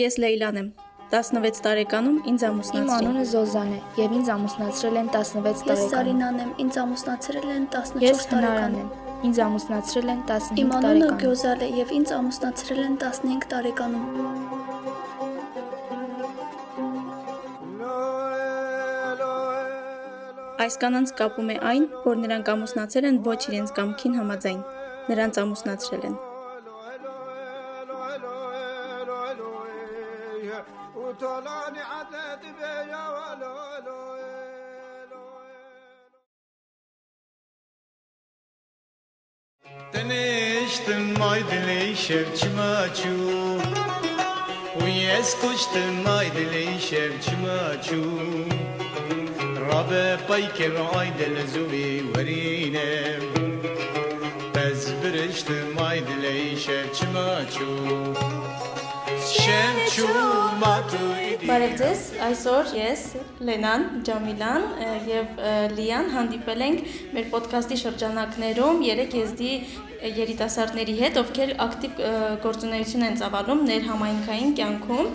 [0.00, 0.68] Ես Լեյլան եմ։
[1.12, 5.90] 16 տարեկանում ինձ Իմ ամուսնացրին։ անունը Զոզան է եւ ինձ ամուսնացրել են 16 Ես տարեկանում։
[5.90, 10.72] Սարինան եմ, ինձ ամուսնացրել են 14 Ես Հնարան տարեկանում։ եմ։ Ինձ ամուսնացրել են 15 Իմ
[10.78, 14.06] անունը Գյոզալ է եւ ինձ ամուսնացրել են 15 տարեկանում։
[20.64, 24.60] Այս կանանց կապում է այն, որ նրանք ամուսնացել են ոչ իրենց կամքին համաձայն։
[25.12, 26.29] Նրանց ամուսնացրել են։
[40.90, 43.18] jestem najdlejsze w ćmaciu
[44.80, 48.02] U jesteś ty najdlejsze w ćmaciu
[49.70, 53.18] Rabe pajker aydel zuvi verine.
[54.54, 57.70] Bez biriştim aydlejşe çmaçu
[61.50, 63.00] Բարև ձեզ, այսօր ես
[63.42, 64.66] Լենան, Ջամիլան
[65.08, 65.40] եւ
[65.74, 72.02] Լիան հանդիպել ենք մեր ոդքասթի շրջանակներում երեք եզդի ը, երիտասարդների հետ, ովքեր ակտիվ
[72.44, 75.10] գործունեություն են ծավալում ներհամայնքային կյանքում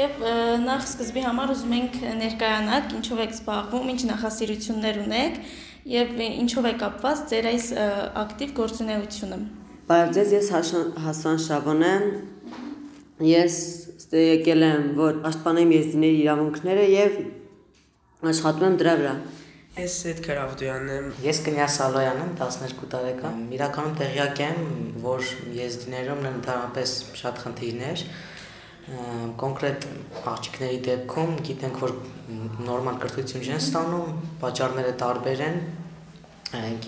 [0.00, 0.34] եւ ը,
[0.66, 5.40] նախ սկզբի համար ուզում ենք ներկայանալ ինչով եք զբաղվում, ինչ նախասիրություններ ունեք
[5.90, 7.70] եւ ինչով է կապված ձեր այս
[8.26, 9.40] ակտիվ գործունեությունը։
[9.90, 10.50] Բարև ձեզ, ես
[11.02, 12.04] Հասան Շավոն եմ։
[13.20, 13.56] Ես
[14.00, 17.18] ստե եկել եմ, որ պաշտպանեմ եզդիների իրավունքները եւ
[18.30, 19.12] աշխատում եմ դրա վրա։
[19.80, 24.62] Ես Սեդքար Ավդոյանն եմ։ Ես Կնյաս Սալոյան եմ, 12 տարեկան։ Իրականում տեղյակ եմ,
[25.04, 28.04] որ եզդիներում են ընդհանրապես շատ խնդիրներ։
[29.44, 29.86] Կոնկրետ
[30.32, 31.94] աղջիկների դեպքում գիտենք, որ
[32.66, 35.60] նորմալ կրթություն չեն ստանում, պատճառները տարբեր են։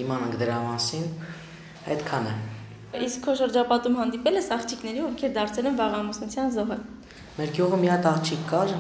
[0.01, 1.07] Կիմանանք դրա մասին։
[1.93, 2.52] Այդքան է։
[2.93, 6.77] Իսկ քո շրջապատում հանդիպել ես աղջիկների, ովքեր դարձել են վաղամուսնության զոհը։
[7.39, 8.73] Մեր գյուղը մի հատ աղջիկ կար,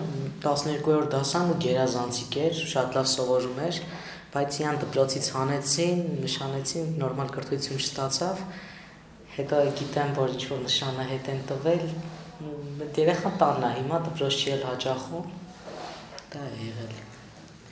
[0.44, 3.78] 12-րդ դասան ու գերազանցիկ էր, շատ լավ սովորում էր,
[4.34, 8.44] բայց իան դպրոցից հանեցին, նշանեցին, նորմալ կրթություն չստացավ։
[9.32, 11.84] Հետո գիտեմ, որ ինչ որ նշանը հետ են տվել,
[13.00, 15.30] երեխան տանն է, հիմա դպրոց չի էլ հաճախում։
[16.32, 16.92] Դա է եղել։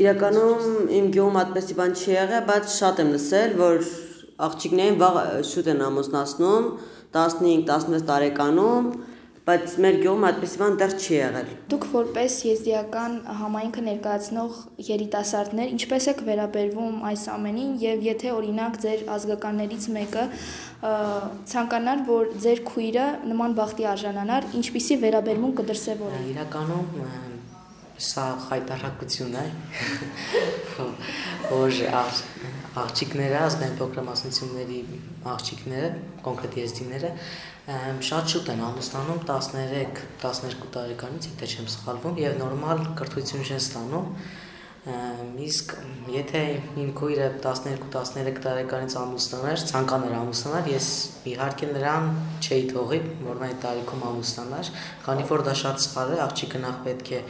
[0.01, 3.91] Իրականում իմ գյուղում այդպեսի բան չի եղել, բայց շատ եմ լսել, որ
[4.47, 5.17] աղջիկներին վաղ
[5.51, 6.69] շուտ են ամուսնացնում,
[7.15, 8.93] 15-16 տարեկանում,
[9.51, 14.59] բայց մեր գյուղում այդպեսի բան դեռ չի եղել։ Դուք որպես եզդիական համայնքը ներկայացնող
[14.89, 20.27] երիտասարդներ ինչպես եք վերաբերվում այս ամենին եւ եթե օրինակ ձեր ազգականներից մեկը
[21.51, 26.91] ցանկանար, որ ձեր քույրը նման բախտի արժանանար, ինչպիսի վերաբերմունք կդրսևորի։ Իրականում
[28.01, 29.47] սա խայտարակություն է,
[31.51, 31.81] որ
[32.79, 34.81] աղջիկները, ազգային փոքրամասնությունների
[35.31, 35.89] աղջիկները,
[36.27, 37.11] կոնկրետ եզդիները,
[38.07, 44.07] շատ շուտ են ամուսնանում 13-12 տարեկանից, եթե չեմ սխալվում, եւ նորմալ կրթություն չեն ստանում։
[45.45, 45.75] Իսկ
[46.15, 46.43] եթե
[46.81, 50.89] իմ քույրը 12-13 տարեկանից ամուսնանար, ցանկանար ամուսնանալ, ես
[51.35, 52.09] իհարկե նրան
[52.41, 54.73] չէի թողի, որ նա այդ տարիքում ամուսնանար,
[55.05, 57.21] քանի որ դա շատ սխալ է, աղջիկը նախ պետք է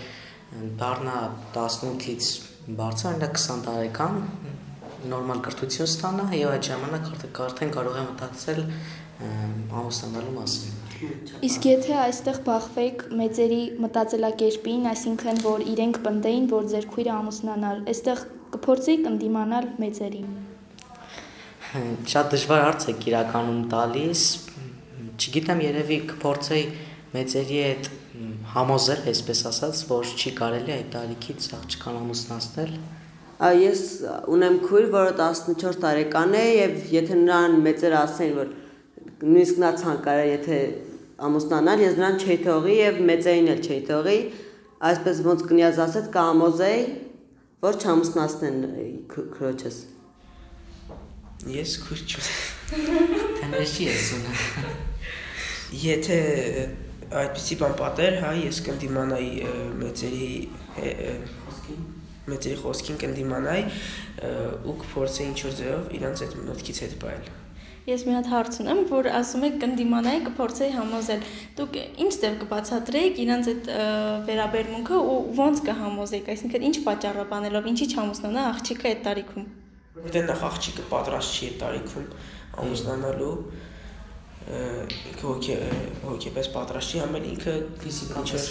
[0.81, 1.19] դառնա
[1.59, 2.31] 18-ից
[2.81, 4.23] բարձր, այնա 20 տարեկան
[5.09, 7.09] նորմալ կրթություն ստանա եւ այդ ժամանակ
[7.47, 10.77] արդեն կարող է մտածել ամ, ամուսնանալու մասին։
[11.49, 18.22] Իսկ եթե այստեղ բախվեք մեծերի մտածելակերպին, այսինքն որ իրենք պնդեին, որ ձեր քույրը ամուսնանար, այստեղ
[18.56, 20.31] կփորձեիք ընդդիմանալ մեծերին։
[22.11, 24.22] Շատ դժվար հարց եք իրականում տալիս։
[25.21, 26.65] Չգիտեմ, երևի կփորձեի
[27.15, 27.91] մեծերի հետ
[28.55, 32.72] համոզել, այսպես ասած, որ չի կարելի այդ տարիքից աղջկան ամուսնացնել։
[33.41, 33.83] Ես
[34.28, 38.51] ունեմ քույր, որը 14 տարեկան է եւ եթե նրան մեծերը ասեն, որ
[39.21, 40.59] նույնիսկ նա ցանկարար եթե
[41.25, 44.19] ամուսնանալ, ես նրան չէի թողի եւ մեծերին էլ չէի թողի,
[44.91, 46.84] այսպես ոնց կնյազ ասեց, կամոզեի,
[47.65, 48.61] որ չամուսնացնեն
[49.15, 49.81] քրոջս։
[51.56, 54.37] Ես քույր չունեմ։ չի ես ունը։
[55.81, 56.21] Եթե
[57.21, 59.31] այդպեսի բան պատեր, հա, ես կնդիմանայի
[59.81, 60.29] մեծերի
[60.81, 61.12] ը,
[62.31, 63.62] մեծերի խոսքին կնդիմանայի
[64.71, 67.31] ու կփորձեի ինչ որ ձևով իրանց այդ մտքից հետ բայել։
[67.91, 71.23] Ես մի հատ հարց ունեմ, որ ասում եք կնդիմանայի կփորձեի համոզել։
[71.59, 73.71] Դուք ինչ ձև կբացատրեիք իրանց այդ
[74.29, 79.49] վերաբերմունքը ու ոնց կհամոզեիք, այսինքն ինչ պատճառաբանելով, ինչի չամուսնանա աղջիկը այդ տարիքում։
[80.00, 82.06] Որտեղ նախ աղջիկը պատրաստ չի այդ տարիքում
[82.61, 83.35] ամուսնանալու
[84.50, 85.56] ինքը հոգե
[86.05, 88.47] հոգեպես պատրաստ չի, համել ինքը Ֆիզիկապես։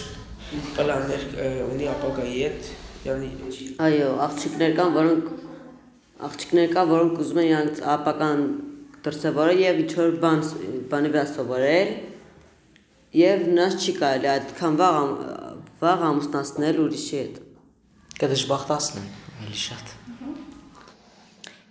[0.50, 1.24] պլաններ
[1.70, 2.70] ունի ապագայի հետ,
[3.86, 5.28] Այո, աղջիկներ կան, որոնք
[6.30, 8.42] աղջիկներ կան, որոնք ուզում են իրանց ապական
[9.06, 10.42] դրսևորել եւ ինչ որ բան
[10.92, 11.94] բանի վրա սովորել։
[13.20, 15.16] եւ նրանց չի կարելի այդքան վաղ ամ-
[15.80, 17.40] վաղ ամուսնացնել ուրիշի հետ։
[18.20, 19.08] կդժբախտացնեն
[19.48, 19.96] էլի շատ։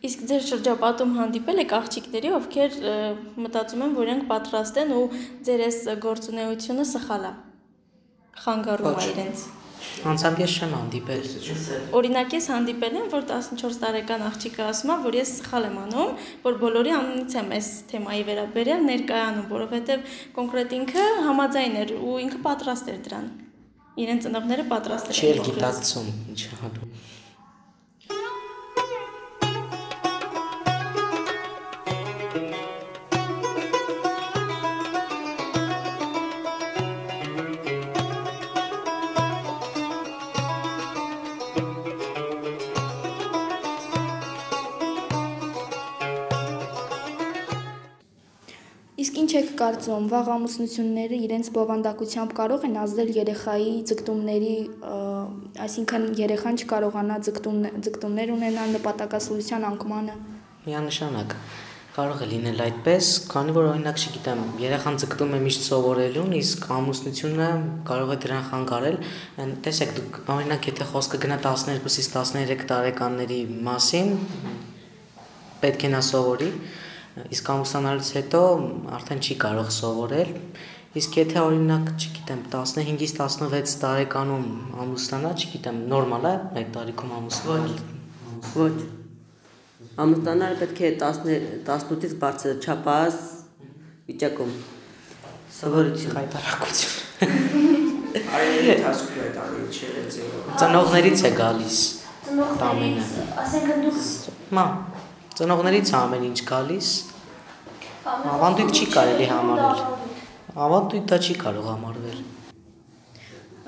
[0.08, 2.74] Իսկ ձեր շրջապատում հանդիպել եք աղջիկների, ովքեր
[3.44, 5.04] մտածում են, որ իրենք պատրաստ են ու
[5.48, 7.32] ձեր այս գործունեությունը սխալ է։
[8.44, 9.42] Խանգարում է Ոչ։ իրենց։
[10.08, 11.26] Անցամբ ես չեմ հանդիպել։
[11.98, 16.12] Օրինակ ես հանդիպել եմ, որ 14 տարեկան աղջիկը ասում է, որ ես սխալ եմ անում,
[16.46, 22.42] որ բոլորի անունից եմ այս թեմայի վերաբերյալ ներկայանում, որովհետև կոնկրետ ինքը համաձայն էր ու ինքը
[22.48, 23.30] պատրաստ էր դրան։
[23.98, 27.16] Իրեն ծնողները պատրաստ էին։ գիտակցում ինչ անում։
[49.28, 54.52] ինչ եք կարծում, վաղ ամուսնությունները իրենց բովանդակությամբ կարող են ազդել երեխայի ձգտումների,
[55.64, 60.14] այսինքն երեխան չկարողանա ձգտում ձգտումներ ունենալ նպատակասլության անկմանը։
[60.64, 61.36] Միանշանակ
[61.98, 67.52] կարող է լինել այդպես, քանի որ օրինակ չգիտեմ, երեխան ձգտում է միշտ սովորելուն, իսկ ամուսնությունը
[67.92, 68.98] կարող է դրան խանգարել։
[69.68, 74.12] տեսեք, դուք օրինակ եթե խոսքը գնա 12-ից 13 տարեկանների մասին,
[75.58, 76.52] պետք է նա սովորի,
[77.34, 78.40] իսկ ամուսնանալուց հետո
[78.98, 80.30] արդեն չի կարող սովորել։
[80.98, 84.46] Իսկ եթե օրինակ, չգիտեմ, 15-ից 16 տարեկանում
[84.84, 87.74] ամուսնանա, չգիտեմ, նորմալ է այդ տարիքում ամուսնանալ։
[88.54, 88.76] Ոչ։
[90.04, 91.20] Ամուսնանալը պետք է 10
[91.68, 93.20] 18-ից բարձր չափած
[94.08, 94.56] վիճակում։
[95.58, 96.96] Սովորություն։ Հայտարարություն։
[98.38, 101.78] Այլ ընթացքում այդ ամեն ինչը ձևով։ Ծնողներից է գալիս։
[102.28, 104.02] Ծնողներից, ասենք դուք
[104.48, 104.62] Մա,
[105.38, 106.88] ծնողներից է ամեն ինչ գալիս։
[108.08, 109.82] Ավանդույթ չի կարելի համարել։
[110.64, 112.18] Ավանդույթ դա չի կարող համարվել։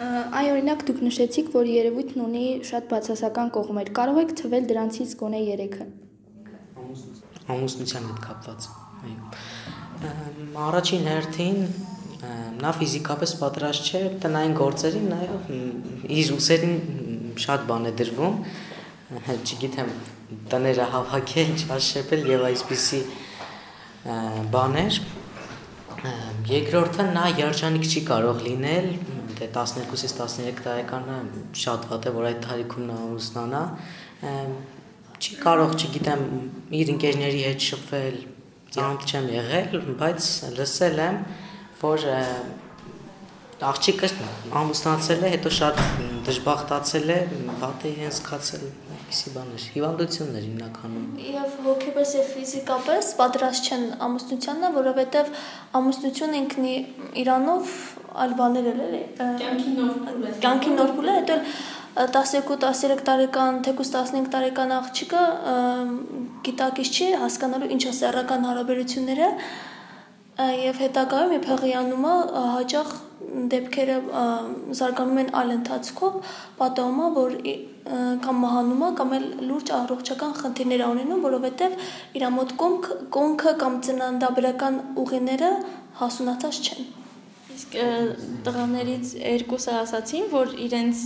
[0.00, 0.08] Ա,
[0.40, 5.42] Այ օրինակ դուք նշեցիք, որ երևույթն ունի շատ բացասական կողմեր։ Կարող եք թվել դրանցից գոնե
[5.60, 5.86] 3-ը։
[7.54, 8.68] Ամուսնության հետ կապված։
[9.04, 11.62] Այո։ Առաջին հերթին
[12.64, 15.52] նա ֆիզիկապես պատրաստ չէ տնային գործերին, նաև
[16.16, 16.74] իր ուսերին
[17.44, 18.69] շատ բան է դրվում, հա,
[19.10, 19.92] չգիտեմ,
[20.50, 23.00] տները հավաքել, չաշեպել եւ այսպիսի
[24.54, 24.98] բաներ։
[26.50, 28.86] Երկրորդը նա երջանիկ չի կարող լինել,
[29.40, 31.16] դե 12-ից 13 տարեկանը
[31.64, 33.64] շատ վատ է, որ այդ տարիքում նա ամուսնանա։
[34.30, 34.54] Ամ,
[35.20, 36.22] Չի կարող, չգիտեմ,
[36.72, 38.14] իր ընկերների հետ շփվել,
[38.72, 41.18] ծանոթ չեմ եղել, բայց լսել եմ,
[41.82, 42.20] որ ա,
[43.60, 44.08] աղջիկը
[44.60, 45.80] ամուսնացել է, հետո շատ
[46.26, 47.18] դժբախտացել է,
[47.60, 48.62] վատ է իրեն զգացել,
[48.94, 55.32] այսպիսի բաներ, հիվանդություններ հիմնականում։ եւ հոգեպես եւ ֆիզիկապես պատրաստ չեն ամուսնությանն, որովհետեւ
[55.80, 56.74] ամուսնությունը ինքնի
[57.24, 57.74] իրանով
[58.24, 61.38] այլ բաներ էլ էլի։ Կյանքի նոր փուլ է։ Կյանքի նոր փուլ է, հետո
[62.00, 65.22] 12-13 տարեկան, թեկուզ 15 տարեկան աղջիկը
[66.46, 69.30] գիտակից չի հասկանալու ինչ է սեռական հարաբերությունները
[70.60, 72.92] եւ հետագայում երբ հղիանում է ը, հաճախ
[73.50, 73.96] դեպքերը
[74.76, 76.16] զարգանում են այլ ընթացքով,
[76.60, 77.34] պատահում է, որ
[78.24, 81.76] կամ մահանում է կամ էլ լուրջ առողջական խնդիրներ ունենում, որովհետեւ
[82.20, 85.50] իր մոտ կոնք կոնքը կամ ծննդաբերական ուղիները
[86.00, 86.88] հասունացած չեն։
[87.60, 87.74] Իսկ
[88.46, 91.02] տղաներից երկուսը ասացին, որ իրենց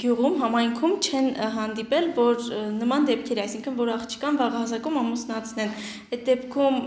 [0.00, 2.44] գյուղում համայնքում չեն հանդիպել, որ
[2.78, 5.74] նման դեպքեր, այսինքն որ աղջկան վաղահասակում ամուսնացնեն։
[6.16, 6.78] Այդ դեպքում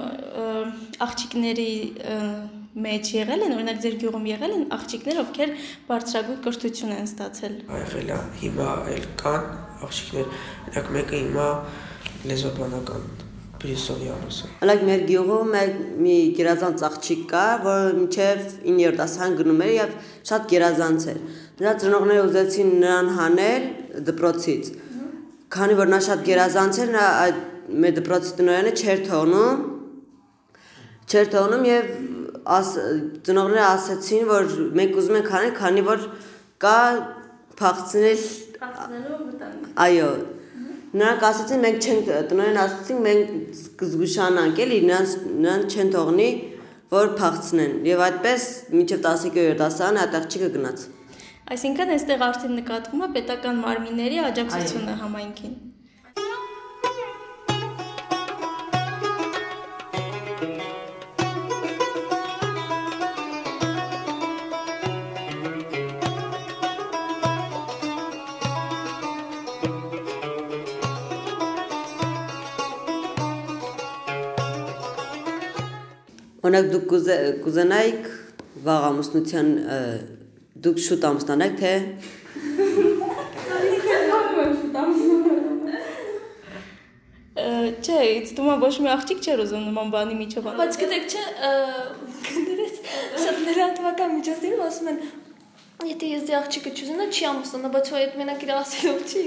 [1.07, 1.71] աղջիկների
[2.73, 5.51] մեջ եղել են, օրինակ ձեր գյուղում եղել են աղջիկներ, ովքեր
[5.89, 9.45] բարձրագույն կրթություն են ստացել։ Եղել է հիմա էլ կան
[9.87, 10.31] աղջիկներ,
[10.63, 11.49] օրինակ մեկը հիմա
[12.33, 13.05] լեզվաբանական
[13.63, 15.53] Բրիսովի ամուսը։ Հəլակ մեր գյուղում
[16.03, 19.93] մի գերազանց աղջիկ կա, որ մինչև 9-րդ դասարան գնում էր եւ
[20.29, 21.21] շատ գերազանց էր։
[21.61, 23.69] Նրա ծնողները ուզեցին նրան հանել
[24.09, 24.71] դպրոցից։
[25.53, 27.39] Քանի որ նա շատ գերազանց էր, նա այդ
[27.83, 29.63] մեր դպրոցի տնօրենը չէր թողնում։
[31.13, 31.89] Չէր թողնում եւ
[32.57, 32.71] աս,
[33.27, 36.07] ծնողները ասացին, որ մենք ուզում ենք հանել, քանի որ
[36.63, 36.77] կա
[37.59, 38.23] փախցնել
[38.63, 40.09] Փախցնելու վտանգ։ Այո։
[40.93, 43.31] Նրանք ասացին մենք չենք տնօրեն ասացին մենք
[43.81, 46.29] կզգուշանանք էլի նրանց նրանց չեն թողնի
[46.93, 48.47] որ փախցնեն եւ այդպես
[48.77, 50.87] մինչեւ 12-րդ դասարան այդ աղջիկը գնաց։
[51.53, 55.55] Այսինքն այստեղ արդեն նկատվում է պետական մարմինների աջակցությունը համայնքին։
[76.43, 78.07] Օրինակ դուք կուզե- կուզենայիք
[78.65, 79.51] վաղ ամուսնության
[80.65, 81.73] դուք շուտ ամուսնանաք թե
[87.83, 91.05] Չէ, ինձ թվում է ոչ մի աղջիկ չէր ուզում նման բանի միջով անել։ Բայց գիտեք
[91.13, 91.23] չէ,
[92.27, 92.75] գներես
[93.23, 94.99] շատ լրատվական միջոցներում ասում են
[95.89, 99.23] եթե ես դե աղջիկը չուզենա չի ամուսնանա, բայց այդ մենակ իր ասելով չի։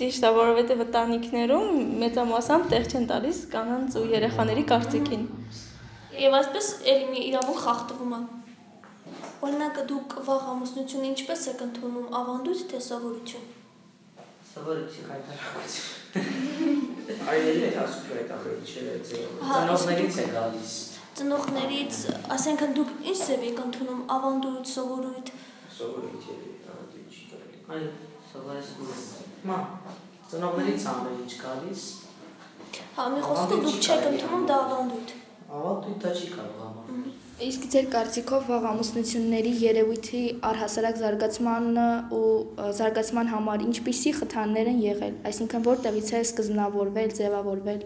[0.00, 1.66] Ճիշտ է, որովհետև ընտանիքներում
[2.00, 5.26] մեծամասամբ տեղ չեն տալիս կանանց ու երեխաների կարծիքին։
[6.10, 8.20] Եվ այսպես էլի մի իրավունք խախտվում է։
[9.46, 13.44] Օրինակ դուք վաղ ամուսնությունը ինչպես եք ընդունում ավանդույթ թե սովորություն։
[14.50, 16.00] Սովորություն հայտարարություն։
[17.30, 18.82] Այլևս այդ ասում այդ ամենը չէ,
[19.46, 20.74] Ծնողներից է գալիս։
[21.20, 22.02] Ծնողներից,
[22.34, 25.32] ասենքն դուք ինչ ձև եք ընդունում ավանդույթ, սովորույթ։
[25.78, 26.38] սովորույթ է,
[26.74, 27.90] անտի չի կարելի։ Այո,
[28.34, 28.92] սովորեցնում
[29.50, 29.58] Մա,
[30.34, 31.88] ծնողներից ամեն ինչ գալիս։
[32.98, 35.18] Հա, մի խոսքով դուք չեք ընդունում դա ավանդույթ։
[35.50, 37.06] Ավանդույթը չի կարող համարել։
[37.46, 41.80] Իսկ ձեր կարծիքով վաղ ամուսնությունների երևույթի առհասարակ զարգացման
[42.14, 42.28] ու
[42.78, 47.84] զարգացման համար ինչպիսի խթաններ են եղել, այսինքն որտեղից է սկզբնավորվել, ձևավորվել։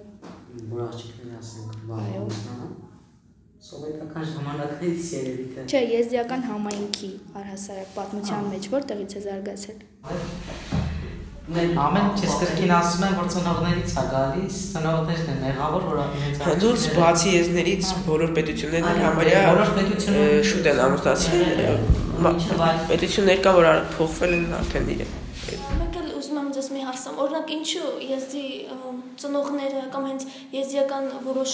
[0.74, 2.78] Որ աղջիկները ասենք վաղ ամուսնանան։
[3.64, 10.83] Սովետական ժամանակներից երևի թե։ Չէ, եզդիական համայնքի առհասարակ պատմության մեջ որտեղից է զարգացել։
[11.44, 16.84] Ամեն չես կրկին ասում են, որ ծնողներից է գալիս, ծնողներն են մեղավոր, որ իրենց Հանդուրս
[16.94, 21.42] բացի եզներից բոլոր պետություններն համարյա բոլոր պետությունները- շուտ են ամուսնացել։
[22.88, 25.12] Պետություններ կա, որ փոխվել են արդեն իրեն։
[25.84, 28.46] Մեկ էլ ուզում եմ ձեզ մի հարցամ։ Օրինակ ինչու եզդի
[29.20, 31.52] ծնողները կամ հենց եզդիական որոշ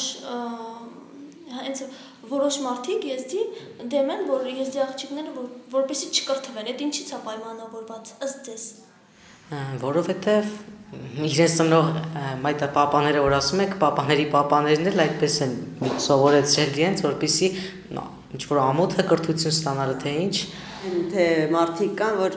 [1.50, 1.82] հենց
[2.30, 3.42] որոշ մարդիկ եզդի
[3.90, 8.64] դեմ են, որ եզդի աղջիկները որ, որպեսի չկրթվեն։ Այդ ինչից է պայմանավորված ըստ ձեզ։
[9.82, 10.50] որովհետև
[11.26, 11.88] իրենց ծնող
[12.50, 15.54] այդ պապաները որ ասում եք, պապաների պապաներն էլ այդպես են
[16.06, 17.48] սովորեցրել իրենց, որպեսի
[18.30, 20.36] ինչ որ ամոթը կրթություն ստանալը թե ինչ,
[21.10, 22.36] թե մարդիկ կան, որ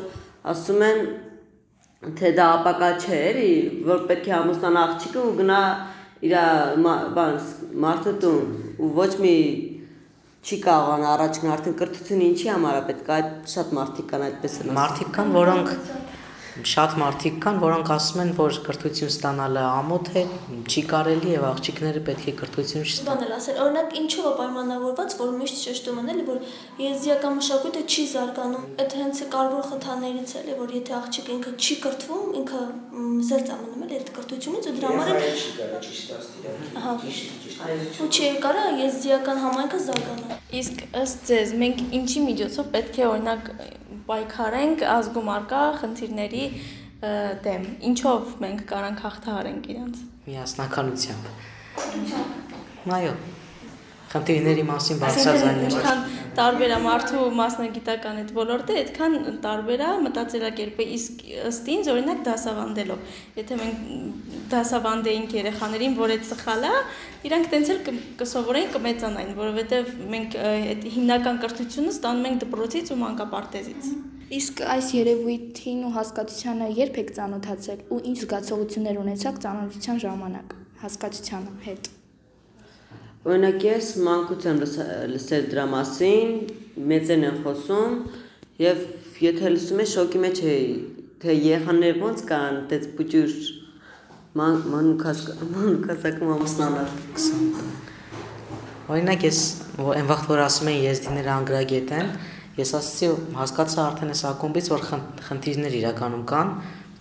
[0.53, 1.03] ասում են
[2.19, 3.51] թե դա ապակա չէ, էլի,
[3.87, 5.59] որ պետք է ամուսնան աղջիկը ու գնա
[6.23, 6.35] իր
[7.15, 7.37] բան
[7.83, 9.35] մարդը տուն ու ոչ մի
[10.43, 14.25] չի կարողան առաջ գնալ արդեն կրթությունը ինչի համար է պետք է այդ շատ մարդիկ կան
[14.27, 15.71] այդպես են ասում։ մարդիկ կան, որոնք
[16.61, 20.23] շատ մարդիկ կան, որոնք ասում են, որ կրթություն ստանալը ամոթ է,
[20.69, 25.15] չի կարելի եւ աղջիկները պետք է կրթություն չստանան։ Բան էլ ասել, օրինակ ինչու է պայմանավորված,
[25.23, 26.37] որ միշտ շեշտում են էլի, որ
[26.83, 31.75] եզդիական մշակույթը չի զարգանում։ Այդ հենց կարևոր խթաններից էլ է, որ եթե աղջիկը ինքը չի
[31.83, 32.61] կրթվում, ինքը
[33.33, 35.23] զերծ է մնում էլի այդ կրթությունից ու դրա համար էլ
[36.83, 36.93] Ահա։
[38.03, 43.49] ու չի կարա եզդիական համայնքը զարգանա։ Իսկ ըստ ձեզ մենք ինչի միջոցով պետք է օրինակ
[44.09, 46.45] պայքարենք ազգում արկա խնդիրների
[47.43, 49.95] դեմ։ Ինչով մենք կարանք հաղթահարենք իրանց։
[50.27, 51.23] Միասնականությամբ։
[52.97, 53.13] Այո։
[54.13, 56.01] Խնդիրների մասին Այսինքն բարձրաձայնել։ ինչքան
[56.37, 62.99] տարբեր է մարդու մասնագիտական այդ ոլորտը, այդքան տարբեր է մտածելակերպը, իսկ ըստ ինձ օրինակ դասավանդելով։
[63.37, 63.83] Եթե մենք
[64.53, 66.73] դասավանդեինք երեխաներին, որ այդ սխալ է,
[67.29, 72.99] իրանք տենց էլ կ- կսովորեին կմեծանային, որովհետև մենք այդ հիմնական կրթությունը ստանում ենք դպրոցից ու
[73.03, 73.89] մանկապարտեզից։
[74.33, 81.59] Իսկ այս երևույթին ու հասկացությանը երբ եք ծանոթացել ու ինչ զգացողություններ ունեցաք ծանոթության ժամանակ հասկացությանը
[81.67, 82.02] հետ։
[83.23, 84.57] Օրինակ ես մանկուց եմ
[85.13, 86.31] լսել դրա մասին,
[86.91, 87.93] մեծեն են խոսում
[88.59, 88.81] եւ
[89.23, 90.65] եթե լսում ես շոկի մեջ էի,
[91.23, 93.37] թե երեխաները ոնց կան, դες բուջուր
[94.41, 95.21] ման մանուկաս
[95.53, 96.91] մանուկասակում ամուսնանալ։
[98.91, 99.41] Օրինակ ես
[99.93, 102.13] այն վաղ որ ասում են եզդիները անգրագետ են,
[102.59, 106.51] ես ասացի հասկացա արդեն այս ակումբից որ խն- խնդիրներ իրականում կան,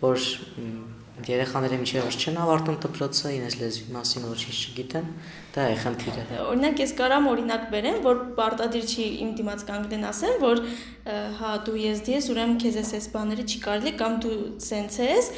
[0.07, 0.27] որ
[1.31, 5.07] երեխաները միջև որ չեն ավարտում դպրոցը, իրենց լեզվի մասին ոչինչ չգիտեն,
[5.53, 10.37] դա է խնդիրը։ Օրինակ ես կարամ օրինակ բերեմ, որ պարտադիր չի իմ դիմաց կանգնեն ասեն,
[10.43, 10.63] որ
[11.39, 15.31] հա դու ես, ուրեմն քեզ էս էս բաները չի կարելի կամ դու սենց ես,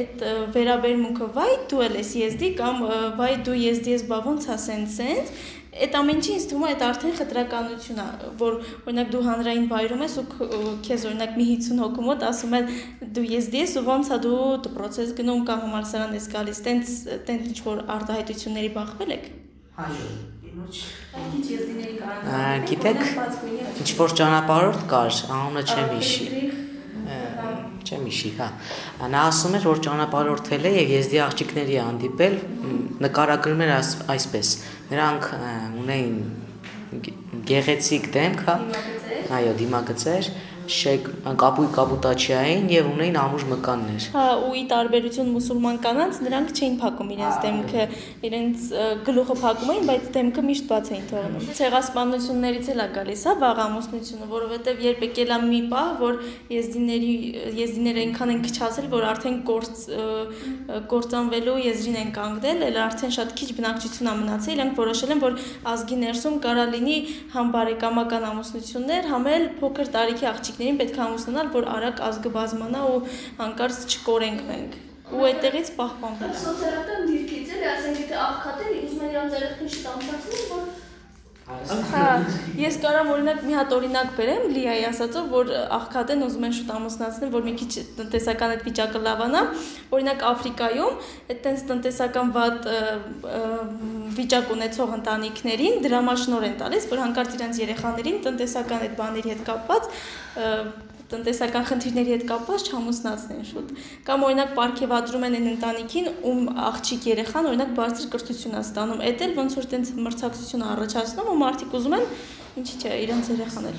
[0.00, 0.24] այդ
[0.56, 2.84] վերաբերմունքը վայ դու էլ ես եզդի կամ
[3.20, 5.32] վայ դու ես, բա ոնց է սենց սենց
[5.70, 8.06] Այդ ամեն ինչի ինձ թվում է այդ արդեն խտրականություն է,
[8.40, 8.56] որ
[8.90, 10.24] օրինակ դու հանրային բայրում ես ու
[10.86, 12.72] քեզ օրինակ մի 50 հոգու մոտ ասում են
[13.14, 16.96] դու ես ու ոնց է դու դպրոց ես գնում կամ համալսարան ես գալիս, տենց
[17.30, 19.30] տենց ինչ որ արտահայտությունների բախվել եք։
[19.86, 20.10] Այո։
[22.70, 23.02] Գիտեք,
[23.80, 26.49] ինչ որ ճանապարհորդ կար, անունը չեմ հիշի։
[27.90, 28.48] Չեմ հիշի, հա։
[29.10, 32.36] Նա ասում էր, որ ճանապարհորդել է եւ եզդի աղջիկների հանդիպել,
[33.02, 34.50] նկարագրում էր այս- այսպես։
[34.90, 35.26] Նրանք
[35.82, 36.18] ունեին
[37.06, 37.16] գե-
[37.50, 38.56] գեղեցիկ դեմք, հա։
[39.40, 40.30] Այո, դիմագծեր,
[40.70, 41.08] շեկ
[41.40, 47.10] կապույ կապուտաչիային եւ ունեին ամուր մկաններ։ Հա, ու ի տարբերություն մուսուլման կանանց, նրանք չէին փակում
[47.16, 47.86] իրենց դեմքը,
[48.30, 48.66] իրենց
[49.08, 54.30] գլուխը փակում էին, բայց դեմքը միշտ բաց էին թողնում։ Ցեղասպանություններից էլ է գալիս, հա, վաղամուսնությունը,
[54.30, 56.20] որովհետեւ երբ եկել է մի պահ, որ
[56.54, 57.12] եզդիների
[57.60, 59.84] եզդիները այնքան են քչացել, որ արդեն կորց
[60.90, 65.38] կործանվելու եզրին են կանգնել, էլ արդեն շատ քիչ բնակչություն է մնացել, իրենք որոշել են, որ
[65.70, 66.96] ազգի ներսում կարա լինի
[67.34, 70.28] համ բարեկամական ամուսնություններ, համ էլ փոքր տարիքի
[70.60, 72.98] աղջիկներին պետք է ամուսնանալ, որ արագ ազգը բազմանա ու
[73.40, 74.72] հանկարծ չկորենք մենք
[75.10, 80.69] ու այդտեղից պահպանվել Սոցիալական դիրքից էլի, ասենք եթե աղքատել, ուզում են իրանց երեխին շտամտացնել, որ
[81.50, 82.04] Հա,
[82.58, 87.32] ես կարամ օրինակ մի հատ օրինակ բերեմ Լիայի ասածով, որ աղքատեն ուզում են շուտ ամուսնացնել,
[87.34, 89.42] որ մի քիչ տնտեսական այդ վիճակը լավանա։
[89.98, 92.70] Օրինակ Աֆրիկայում այդ տենց տնտեսական վատ
[94.20, 99.92] վիճակ ունեցող ընտանիքներին դրամաշնոր են տալիս, որ հանկարծ իրենց երեխաներին տնտեսական այդ բաների հետ կապված
[101.10, 103.72] տնտեսական խնդիրների հետ կապված չհամուսնացնեն շուտ։
[104.08, 109.24] Կամ օրինակ ապարքեվադրում են այն ընտանիքին, ում աղջիկ երեխան օրինակ բարձր կրթություն է ստանում, էդ
[109.26, 112.06] էլ ոնց որ տենց մրցակցություն առաջացնում ու մարդիկ ուզում են
[112.62, 113.74] ինչի՞ չէ իրենց երեխան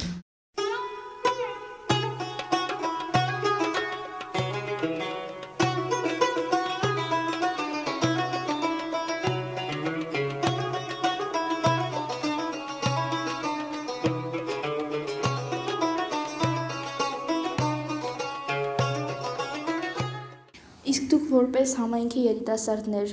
[21.61, 23.11] որպես համայնքի երիտասարդներ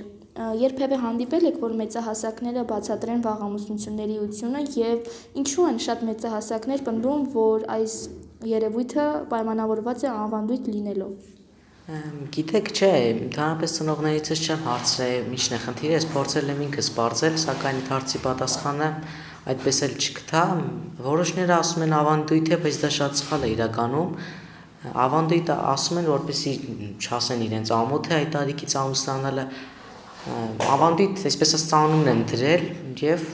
[0.56, 5.10] երբևէ հանդիպել եք, որ մեծահասակները բացատրեն վաղամուսնությունների ությունը եւ
[5.42, 7.96] ինչու են շատ մեծահասակներ պնդում, որ այս
[8.48, 11.28] երևույթը պայմանավորված է անվանդույթ լինելով։
[12.38, 12.92] Գիտեք, չէ,
[13.28, 18.90] ընդհանրապես ծնողներիցս չեմ հարցրել ինչն է խնդիրը, ես փորձել եմ ինքս բարձել, սակայն հարցի պատասխանը
[19.48, 20.42] այդպես էլ չգտա։
[21.08, 24.12] Որոշները ասում են ավանդույթ է, բայց դա շատ սխալ է իրականում
[24.78, 26.52] ավանդույթը ասում են որպեսի
[27.02, 29.44] չասեն իրենց ամոթ է այդ տարիքից ամուսնանալը
[30.74, 32.64] ավանդույթ այսպես ասած անուն են դրել
[33.02, 33.24] եւ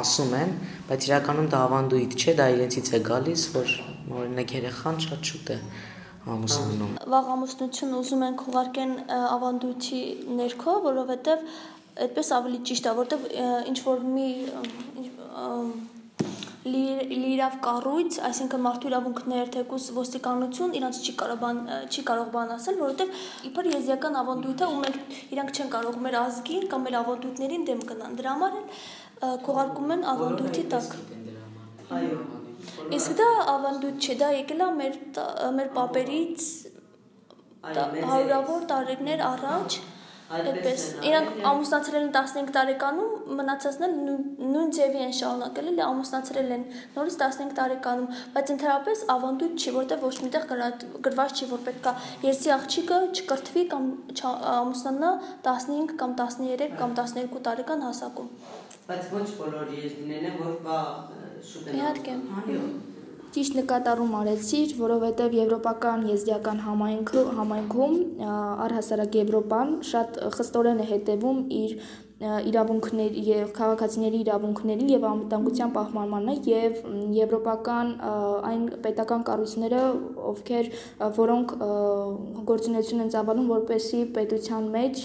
[0.00, 0.52] ասում են
[0.90, 3.74] բայց իրականում դա ավանդույթ չէ դա իրենցից է գալիս որ
[4.20, 5.58] օրինակ երեխան շատ շուտ է
[6.34, 10.00] ամուսնանում վաղամուսնություն ուզում են քողարկեն ավանդույթի
[10.40, 11.46] ներքո որովհետեւ
[12.06, 14.28] այդպես ավելի ճիշտ է որովհետեւ ինչ որ մի
[16.60, 22.76] լիրավ կառույց, այսինքն մարդու իրավունքներ, թեկուս ոստիկանություն իրանց չի կարող բան չի կարող բան ասել,
[22.80, 24.98] որովհետև իբր եզիական ավանդույթը ու մենք
[25.36, 30.04] իրանք չեն կարող մեր ազգին կամ մեր ավանդույթներին դեմ գնան։ Դրա համար էլ քողարկում են
[30.12, 30.90] ավանդույթի տակ։
[32.98, 35.00] Իսկ դա ավանդույթ չէ, դա եկել է մեր
[35.56, 36.44] մեր պապերից
[37.60, 39.80] հարյուրավոր տարիներ առաջ
[40.30, 43.94] Այդպես իրանք ամուսնացրել են 15 տարեկանում, մնացածն էլ
[44.50, 46.62] նույն ձևի են շարունակել, էլի ամուսնացրել են
[46.94, 50.46] նորից 15 տարեկանում, բայց ընդհանրապես ավանդույթ չի, որտեղ ոչ միտեղ
[51.08, 51.94] գրված չի, որ պետքա
[52.28, 53.90] երսի աղջիկը չկրթվի կամ
[54.54, 55.10] ամուսնանա
[55.50, 58.30] 15 կամ 13 կամ 12 տարեկան հասակում։
[58.86, 60.78] Բայց ոչ բոլոր եզդիներն են, որ կա
[61.50, 62.64] շուտ են։ Իհարկե։ Այո։
[63.30, 67.92] Ճիշտ նկատառում արեցիր, որովհետև եվրոպական եզդիական համայնքը համայնքում
[68.66, 71.74] առհասարակ Եվրոպան շատ խստորեն է հետևում իր
[72.20, 76.82] իրավունքների եւ քաղաքացիների իրավունքներին եւ անվտանգության պահպանմանը եւ
[77.16, 77.94] եվրոպական
[78.50, 79.84] այն պետական կառույցները,
[80.32, 80.68] ովքեր
[81.20, 81.54] որոնք
[82.50, 85.04] գործունեություն են ծավալում որպեսի պետության մեջ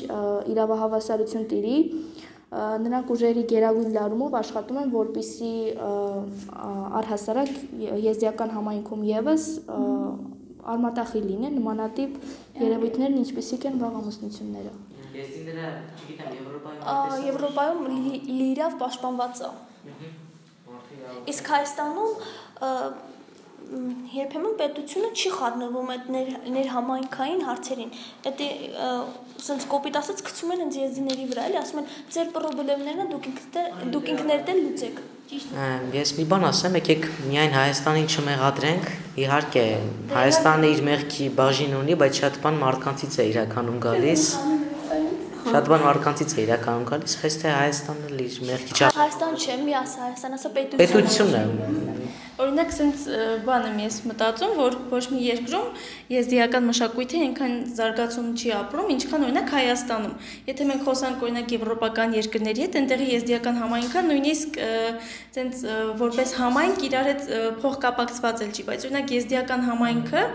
[0.56, 1.78] իրավահավասարություն տիրի,
[2.54, 5.54] նրանք ուժերի գերագույն լարումով աշխատում են, որպիսի
[7.00, 7.52] առհասարակ
[8.06, 9.48] եզդիական համայնքում եւս
[10.76, 12.14] արմատախի լինեն նմանատիպ
[12.62, 14.74] երևույթներն, ինչպիսիք են վաղամուսնությունները։
[15.16, 17.84] Եզդիները, չգիտեմ, Եվրոպայում Եվրոպայում
[18.40, 19.52] լիրավ պաշտպանված է։
[21.32, 22.14] Իսկ Հայաստանում
[24.16, 27.92] երբեմն պետությունը չի խառնվում այդ ներ, ներհամայնքային հարցերին։
[28.26, 28.50] Դա
[29.36, 33.84] ասենց կոպիտ ասած գցում են հենց եզդիների վրա, էլի ասում են ձեր պրոբլեմներն դուք ինքներդ
[33.96, 35.04] դուք ինքներդ էլ լուծեք։
[35.96, 38.90] Ես մի բան ասեմ, եկեք միայն Հայաստանին չմեղադրենք։
[39.26, 39.64] Իհարկե,
[40.14, 44.28] Հայաստանը իր մեղքի բաժին ունի, բայց շատ բան մարդկանցից է իրականում գալիս։
[45.46, 49.78] Շատ բան մարդկանցից է իրականում գալիս, բայց թե Հայաստանը իր մեղքի չափ Հայաստան չէ, մի
[49.82, 51.95] ասա, Հայաստան ասա պետություն։ պետություն է։
[52.36, 55.68] Օրինակ, sense բան եմ ես մտածում, որ ոչ մի երկրում
[56.12, 60.14] եզդիական մշակույթը այնքան զարգացում չի ապրում, ինչքան օրինակ Հայաստանում։
[60.50, 64.60] Եթե մենք խոսանք օրինակ եվրոպական երկրների հետ, այնտեղի եզդիական համայնքը նույնիսկ
[65.38, 67.26] sense որպես համայնք իրար հետ
[67.64, 70.26] փոխկապակցված էլ չի, բայց օրինակ եզդիական համայնքը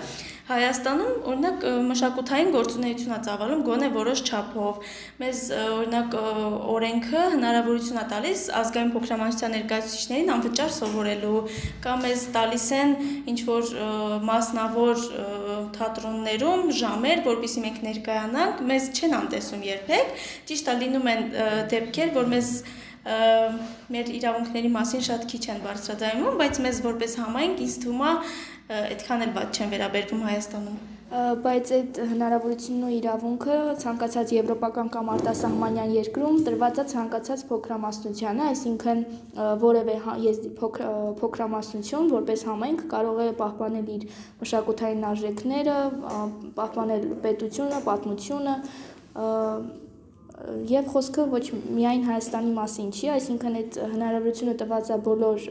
[0.51, 4.89] Հայաստանում օրինակ մշակութային գործունեություն է ծավալում գոնե որոշ չափով։
[5.21, 6.17] Մեզ օրինակ
[6.75, 11.39] օրենքը հնարավորություն է տալիս ազգային փոքրամասնության ներկայացուցիչներին անվճար սովորելու
[11.87, 12.97] կամ մեզ տալիս են
[13.31, 13.73] ինչ որ
[14.31, 15.07] մասնավոր
[15.79, 20.15] թատրոններում ժամեր, որpիսի մենք ներկայանանք, մեզ չեն անտեսում երբեք։
[20.51, 21.27] Ճիշտ է լինում են
[21.71, 22.55] դեպքեր, որ մեզ
[23.01, 28.15] մեր իրավունքների մասին շատ քիչ են բարձրաձայնում, բայց մեզ որպես համայնք ինձ թվում է
[28.81, 35.95] այդքան էլ ված չեն վերաբերվում Հայաստանում բայց այդ հնարավորությունն ու իրավունքը ցանկացած եվրոպական կամ արտասահմանյան
[35.97, 39.03] երկրում տրված է ցանկացած փոքրամասնությանը, այսինքն
[39.65, 39.97] որևէ
[40.29, 44.07] եզդի փոքրամասնություն որպես համայնք կարող է պահպանել իր
[44.45, 45.77] մշակութային արժեքները,
[46.63, 48.55] պահպանել պետությունը, պատմությունը
[50.71, 55.43] Եվ խոսքը ոչ միայն Հայաստանի մասին չի, այսինքն այդ հնարավորությունը տված է բոլոր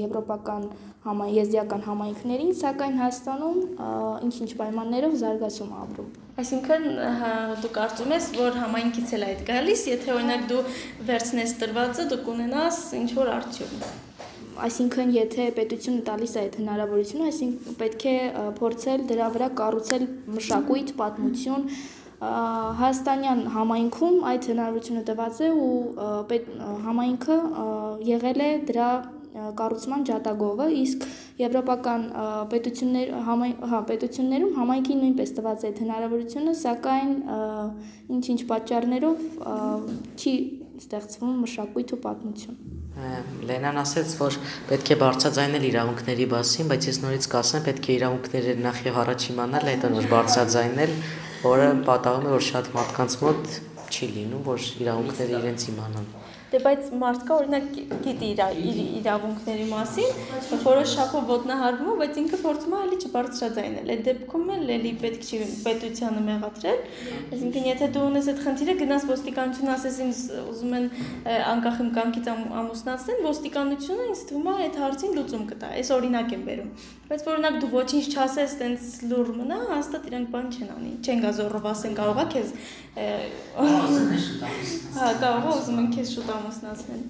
[0.00, 0.66] եվրոպական
[1.04, 3.60] համայն եզդիական համայնքներին, սակայն Հայաստանում
[4.28, 6.86] ինչ-ինչ պայմաններով զարգացում ապրում։ Այսինքն
[7.64, 10.62] դու կարծում ես, որ համայնքից էլ այդ գալիս, եթե օրինակ դու
[11.10, 13.90] վերցնես տրվածը, դու կունենաս ինչ որ արդյունք
[14.60, 18.14] այսինքն եթե պետությունը տալիս է այդ հնարավորությունը, այսինքն պետք է
[18.58, 20.04] փորձել դրա վրա կառուցել
[20.36, 21.64] մշակույթ, պատմություն,
[22.20, 25.70] Հայաստանյան համայնքում այդ հնարավորությունը տված է ու
[26.84, 27.36] համայնքը
[28.10, 28.88] եղել է դրա
[29.56, 31.04] կառուցման ջատագովը, իսկ
[31.40, 32.02] եվրոպական
[32.52, 37.14] պետություններ հա, պետություններում համայնքի նույնպես տված է այդ հնարավորությունը, սակայն
[38.18, 39.24] ինչ-ինչ պատճառներով
[40.20, 40.34] չի
[40.80, 42.60] ստեղծվում մշակույթ ու պատմություն։
[43.48, 44.36] Լենան ասաց, որ
[44.68, 49.26] պետք է բարձրաձայնել իրավունքների մասին, բայց ես նորից կասեմ, պետք է իրավունքները նախ եւ առաջ
[49.30, 50.94] իմանալ, հետո որ բարձրաձայնել,
[51.40, 53.54] որը պատահում է որ շատ մարդկանց մոտ
[53.90, 56.10] չի լինում, որ իրավունքները իրենց իմանան։
[56.50, 57.66] Դե բայց մարդկա օրինակ
[58.04, 60.16] գիտի իր իրավունքների մասին,
[60.64, 65.28] որոշ շապով ոտնահարվում է, բայց ինքը փորձում է էլի չբարձրաձայնել։ Այդ դեպքում էլ էլի պետք
[65.30, 66.82] չի պետությանը մեղադրել։
[67.30, 70.88] Այսինքն եթե դու ունես այդ խնդիրը, գնաս ոստիկանություն ասես ինձ ուզում են
[71.54, 76.44] անկախ իմ կամքից ամուսնացնել, ոստիկանությունը ինձ թվում է այդ հարցին լուծում կտա։ Այս օրինակ եմ
[76.50, 76.74] բերում։
[77.10, 81.32] Բայց օրինակ դու ոչինչ չասես, տենց լուր մնա, հաստատ իրանք բան չեն անի։ Չեն գա
[81.40, 82.52] զորով ասեն կարողա քեզ
[82.90, 83.06] Հա,
[85.22, 87.02] կարողա ուզում են քեզ շուտ ամուսնացնել։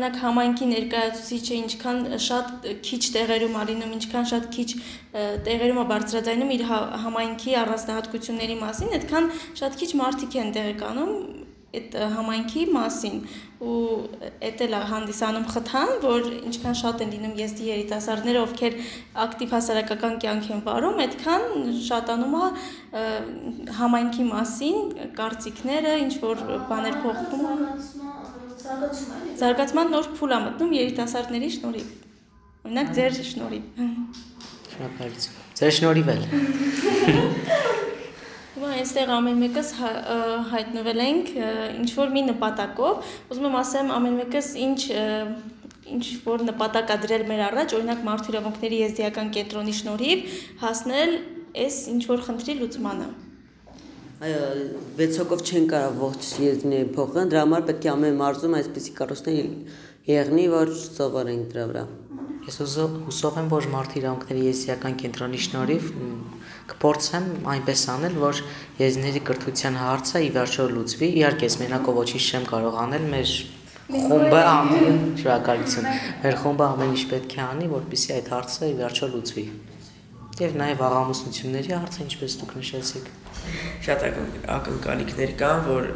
[0.00, 2.46] օրինակ համայնքի ներկայացուցիչը ինչքան շատ
[2.86, 4.68] քիչ տեղերում ալինում, ինչքան շատ քիչ
[5.44, 6.62] տեղերում է բարձրաձայնում իր
[7.04, 9.28] համայնքի առանձնահատկությունների մասին, այդքան
[9.60, 11.12] շատ քիչ մարդիկ են տեղեկանում
[11.70, 13.18] այդ համայնքի մասին
[13.60, 13.74] ու
[14.48, 18.78] էդ էլ հանդիսանում խթան, որ ինչքան շատ են լինում եզդի երիտասարդները, ովքեր
[19.26, 21.46] ակտիվ հասարակական կյանք են վարում, այդքան
[21.90, 23.04] շատանում է
[23.78, 24.80] համայնքի մասին
[25.20, 27.46] կարծիքները, ինչ որ բաներ փոխվում
[28.70, 31.88] Զարգացում է։ Զարգացման նոր փուլ է մտնում երիտասարդների շնորհիվ։
[32.68, 33.64] Օրինակ ձեր շնորհիվ։
[34.70, 36.22] Շնորհակալություն։ Ձեր շնորհիվ էլ։
[38.60, 39.72] Հիմա այստեղ ամեն մեկս
[40.52, 44.80] հայտնվել ենք ինչ որ մի նպատակով։ Ուզում եմ ասեմ ամեն մեկս ինչ
[45.90, 50.22] ինչ որ նպատակ ա դրել մեր առաջ, օրինակ մարդու իրավունքների եզդիական կենտրոնի շնորհիվ
[50.60, 51.16] հասնել
[51.64, 53.08] այս ինչ որ խնդրի լուծմանը։
[54.20, 59.38] 6 հոգով չեն կարող ողջ եզդիները փոխել, դրա համար պետք է ամեն մարզում այսպեսի կառույցներ
[60.10, 61.84] եղնի, որ սովորենք դրա վրա։
[62.50, 65.88] Ես հուսով եմ, որ մարդու իրավունքների եզդիական կենտրոնի շնորհիվ
[66.74, 68.44] կփորձեմ այնպես անել, որ
[68.84, 73.34] եզդիների կրթության հարցը ի վերջո լուծվի։ Իհարկե, ես մենակով ոչինչ չեմ կարող անել, մեր
[73.90, 75.90] խումբը ամեն շնորհակալություն։
[76.28, 79.46] Մեր խումբը ամեն ինչ պետք է անի, որպեսզի այդ հարցը ի վերջո լուծվի
[80.44, 83.10] եւ նաեւ աղամուսնությունների հարցը ինչպես դուք նշեցիք
[83.86, 84.04] շատ
[84.56, 85.88] ակնկալիքներ կան որ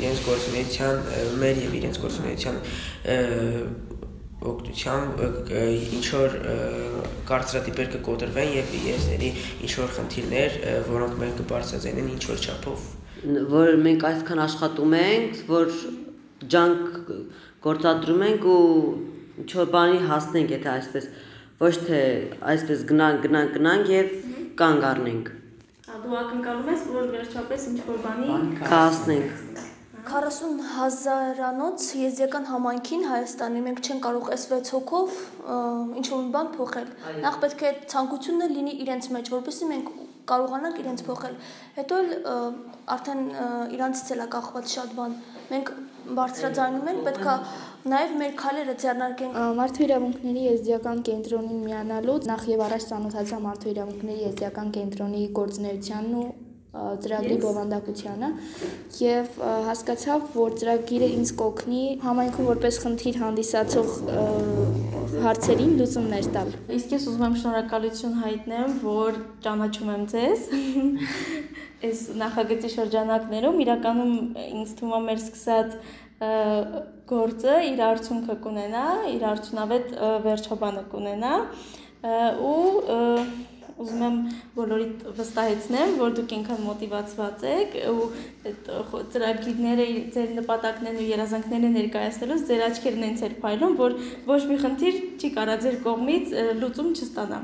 [0.00, 1.02] իրենց գործունեության
[1.42, 2.60] մեր եւ իրենց գործունեության
[4.50, 5.20] օգնությամբ
[6.00, 6.36] ինչ որ
[7.28, 9.30] կարծրատիպեր կկոտրվեն եւ եզների
[9.66, 10.56] ինչ որ խնդիրներ,
[10.88, 12.88] որոնք մենք կբարձրացնեն ինչ որ չափով
[13.20, 15.74] որ մենք այսքան աշխատում ենք, որ
[16.54, 17.10] ջանք
[17.66, 18.62] գործադրում ենք ու
[19.44, 21.10] ինչ որ բանի հասնենք, եթե այսպես
[21.60, 22.00] ոչ թե
[22.50, 24.12] այսպես գնանք, գնանք, գնանք եւ
[24.60, 25.26] կանգ առնենք։
[25.90, 29.50] Հա դու ակնկալում ես, որ վերջապես ինչ որ բանի կհասնենք։
[30.10, 35.18] 40 հազարանոց եզդիական համայնքին Հայաստանի մենք չեն կարող այս 6 հոգով
[36.00, 36.88] ինչ որ բան փոխել։
[37.26, 39.92] Նախ պետք է ցանկությունը լինի իրենց մեջ, որպեսզի մենք
[40.30, 41.36] կարողանանք իրենց փոխել։
[41.76, 42.10] Հետո էլ
[42.96, 43.22] արդեն
[43.76, 45.16] իրանցից էլ է կախված շատ բան։
[45.50, 45.72] Մենք
[46.20, 47.34] բարձրաձայնում ենք, պետքա
[47.80, 54.24] Նաև մեր քալերը ձեռնարկենք մարդու իրավունքների եզդիական կենտրոնին միանալուց նախ եւ առաջ ծանոթացա մարդու իրավունքների
[54.26, 56.26] եզդիական կենտրոնի գործունեությանն ու
[56.70, 58.28] ծրագրի բովանդակությանը
[59.00, 59.40] եւ
[59.70, 63.88] հասկացավ, որ ծրագիրը ինձ կօգնի համայնքում որպես խնդիր հանդիսացող
[65.24, 70.46] հարցերին լուծումներ տալ։ Իսկ ես ուզում եմ շնորհակալություն հայտնեմ, որ ճանաչում եմ ձեզ։
[71.90, 74.14] Այս նախագծի շրջանակներում իրականում
[74.60, 75.76] ինձ թվում է մեր սկսած
[76.20, 79.94] գործը իր արդյունքը կունենա, իր արդյունավետ
[80.26, 81.36] վերջաբանը կունենա
[82.44, 82.58] ու
[83.80, 84.16] ուզում եմ
[84.56, 88.08] բոլորիդ վստահեցնեմ, որ դուք ինքան մոտիվացված եք ու
[88.50, 88.68] այդ
[89.14, 93.96] ծրագիրները, ձեր նպատակներն ու երազանքները ներկայացնելուց ձեր աչքերն են ցեր փայլում, որ
[94.28, 97.40] ոչ մի խնդիր չի կարա ձեր կողմից լուծում չստանա։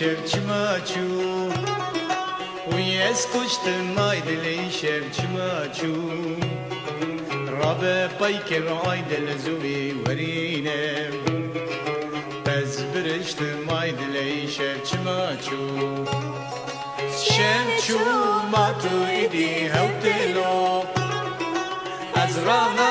[0.00, 1.52] Шевчмачу,
[2.72, 5.94] уез куштым айдели Шевчмачу.
[7.58, 11.10] Рабе пайкер айдел зуви варине,
[12.46, 15.60] без брештым айдели Шевчмачу.
[17.22, 18.00] Шевчу
[18.52, 20.86] мату иди хавтело,
[22.14, 22.89] аз рана